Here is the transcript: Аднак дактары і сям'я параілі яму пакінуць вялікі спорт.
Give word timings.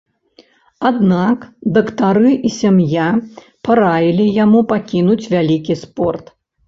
Аднак 0.89 1.39
дактары 1.75 2.31
і 2.49 2.51
сям'я 2.61 3.07
параілі 3.69 4.25
яму 4.43 4.59
пакінуць 4.73 5.23
вялікі 5.35 5.77
спорт. 5.85 6.25